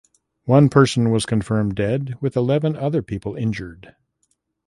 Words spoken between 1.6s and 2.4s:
dead with